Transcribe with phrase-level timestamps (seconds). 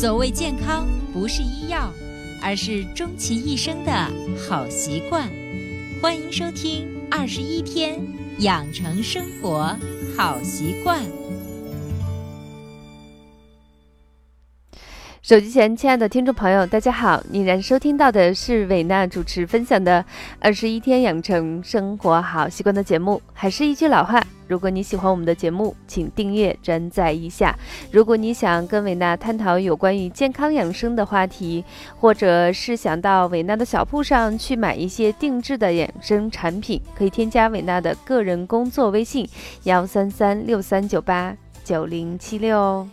[0.00, 1.92] 所谓健康，不是医药，
[2.40, 3.90] 而是终其一生的
[4.48, 5.28] 好习惯。
[6.00, 8.00] 欢迎收听《二十一天
[8.38, 9.76] 养成生活
[10.16, 11.02] 好习惯》。
[15.28, 17.22] 手机前，亲爱的听众朋友，大家好！
[17.28, 20.02] 你然收听到的是伟娜主持分享的
[20.40, 23.20] 《二十一天养成生活好习惯》的节目。
[23.34, 27.54] 还是一句老话，如果你喜欢我们的节目，请订阅、转载一下。
[27.92, 31.62] 如果你想跟伟娜探讨有关于健康养生的话题，
[32.00, 39.28] 或者是想到伟娜的小铺上去买一些定制的养生产品，可以添加伟娜的个人工作微信：
[39.64, 42.88] 幺三三六三九八九零七六。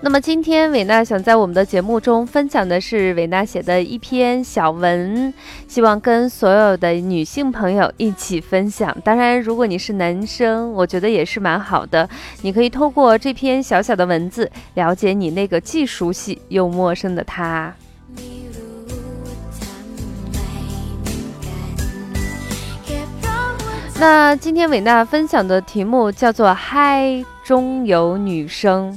[0.00, 5.34] 那么今天伟娜想在我们的节目中分享的是伟娜写的一篇小文，
[5.66, 8.96] 希望跟所有的女性朋友一起分享。
[9.04, 12.08] 当然，如果你是男生，我觉得也是蛮好的。
[12.42, 17.74] 你可以透过这篇小小的文字，了解你那个既熟悉又陌生的他。
[23.98, 28.96] 那今天伟娜分享的题目叫做“嗨，中有女生”。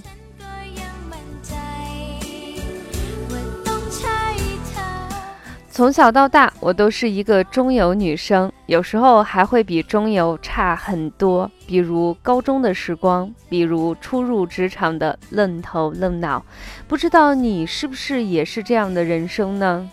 [5.74, 11.50] 从小到大，我都是一个中游女生，有时候还会比中游差很多。
[11.66, 16.44] 比如高中的时光，比如初入职场的愣头愣脑。
[16.90, 19.90] 不知道你是不是也是这样的人生呢？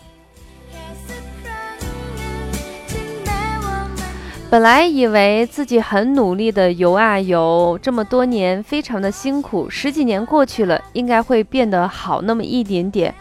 [4.49, 13.15] 本来以为自己很努力的游啊游，这么多年非常的辛苦，十几年过去了，应该会变得好那么一点点。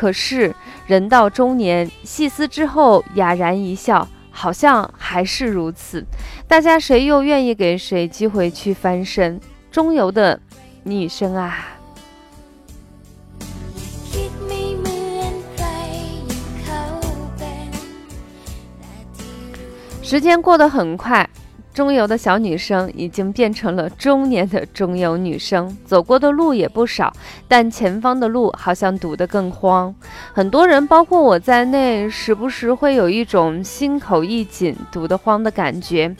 [0.00, 0.54] 可是
[0.86, 6.02] 人到中年，细思之后哑然一笑，好像还是如此。
[6.48, 9.38] 大家谁又愿意给谁机会去翻身？
[9.70, 10.40] 中游的
[10.84, 11.68] 女生啊，
[20.02, 21.29] 时间过得很快。
[21.72, 27.12] 中游的小女生已经变成了中年的中游女生，走过的路也不少，
[27.46, 29.94] 但前方的路好像堵得更慌。
[30.32, 36.14] 很多人，包括我在内，时不时会有一种心口一紧、堵得慌的感觉。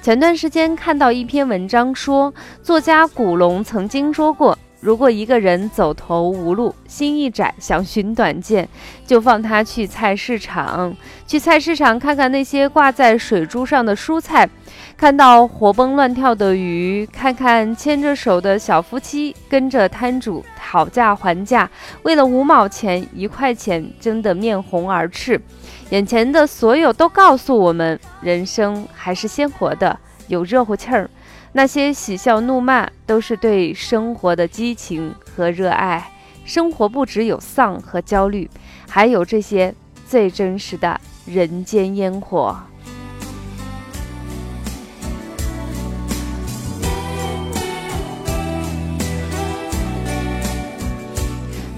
[0.00, 2.32] 前段时间看到一篇文章，说
[2.62, 4.58] 作家古龙曾经说过。
[4.84, 8.68] 如果一个人走投无路，心一窄，想寻短见，
[9.06, 10.94] 就放他去菜市场。
[11.26, 14.46] 去菜市场看看那些挂在水珠上的蔬菜，
[14.94, 21.70] 看到活蹦乱跳的鱼，看看牵着手的小夫妻跟着摊主讨价还价，
[22.02, 25.40] 为了五毛钱、一块钱争得面红耳赤。
[25.88, 31.08] 眼前的所有都告诉我们，人生还是鲜活的，有热乎气儿。
[31.56, 36.10] 那些喜笑怒骂，都是对生活的激情和热爱。
[36.44, 38.50] 生活不只有丧和焦虑，
[38.88, 39.72] 还有这些
[40.08, 42.56] 最真实的人间烟火。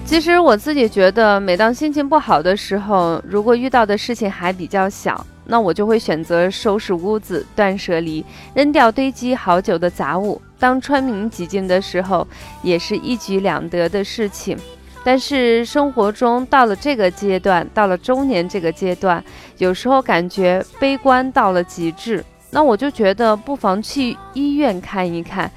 [0.07, 5.23] 其实我自己觉得，每当心情不好的时候，如果遇到的事情还比较小。
[5.49, 10.41] 那我就会选择收拾屋子，断舍离，扔掉堆积好久的杂物。
[10.57, 12.25] 当窗明几净的时候，
[12.63, 14.57] 也是一举两得的事情。
[15.03, 19.21] 但是生活中到了这个阶段，到了中年这个阶段，
[19.57, 22.23] 有时候感觉悲观到了极致。
[22.49, 25.51] 那我就觉得不妨去医院看一看。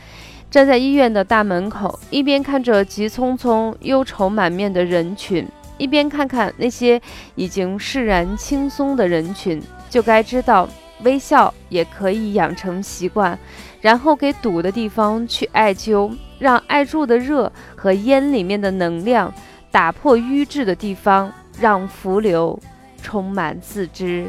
[0.51, 5.47] 站在医院的大门口，一边看着急匆匆、忧愁满面的人群，
[5.79, 7.01] 一边看看那些
[7.37, 9.63] 已经释然轻松的人群。
[9.89, 10.69] 就该知道，
[11.05, 13.39] 微笑也可以养成习惯，
[13.81, 19.33] 然后给堵的地方去艾灸，让艾柱的热和烟里面的能量
[19.71, 22.59] 打破瘀滞的地方，让浮流
[23.01, 24.29] 充满自知。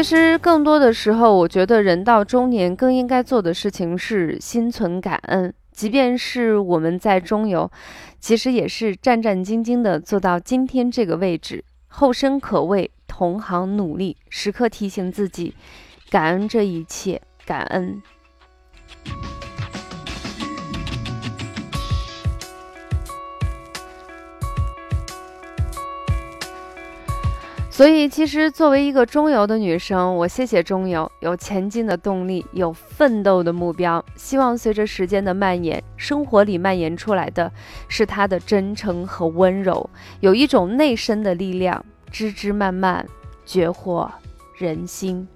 [0.00, 5.52] 其实更多的时候，我觉得人到中年更应该做的事情是心存感恩。
[5.72, 7.70] 即便是我们在中游，
[8.18, 15.54] 其实也是战战兢兢的做到今天这个位置，后生可畏，同行努力，时刻提醒自己，
[16.08, 18.02] 感恩这一切，感恩。
[27.80, 34.04] 所以，其实作为一个中游的女生，我谢谢中游，有前进的动力，有奋斗的目标。
[34.16, 37.50] 希望随着时间的蔓延，生活里蔓延出来的
[37.88, 39.88] 是她的真诚和温柔，
[40.20, 43.06] 有一种内生的力量，枝枝蔓蔓，
[43.46, 44.06] 绝惑
[44.58, 45.26] 人心。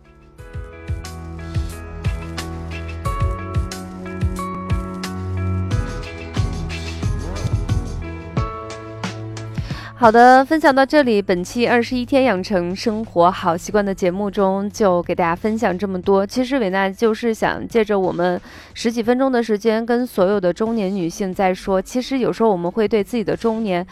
[10.05, 16.27] 好的，分享到这里，本期二十一天养成生活好习惯的节目中，就给大家分享这么多。
[16.27, 18.39] 其实伟娜就是想借着我们
[18.75, 23.87] 十几分钟的时间，跟所有的中年女性在说，其实有时候我们会对自己的中年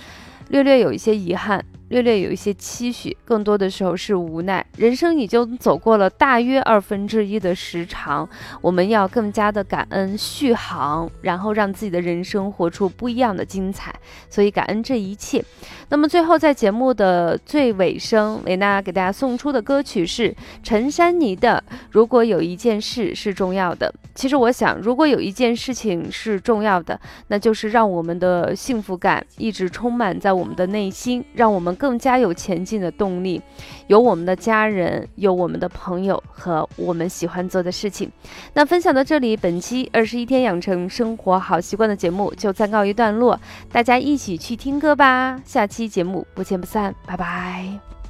[0.49, 1.65] 略略有一些遗憾。
[1.93, 4.65] 略略有一些期许，更多的时候是无奈。
[4.79, 8.27] 人生已经走过了大约二分之一的时长，
[8.63, 13.95] 我们要更加的感恩续航，然后让自己的人生活出不一样的精彩。
[14.31, 15.45] 所以感恩这一切。
[15.91, 23.93] 那么最后在节目的最尾声，维娜给大家送出的歌曲是陈珊妮的《如果有一件事是重要的》。
[24.15, 26.99] 其实我想，如果有一件事情是重要的，
[27.29, 31.77] 那就是让我们的幸福感一直充满在我们的内心，让我们。
[31.83, 33.43] 更加有前进的动力，
[33.89, 38.09] 有我们的家人，有我们的朋友和我们喜欢做的事情。
[38.55, 43.37] 那分享到这里，本期二十一天养成生活好习惯的节目就暂告一段落，
[43.73, 45.43] 大家一起去听歌吧。
[45.45, 48.02] 下期节目不见不散，拜拜。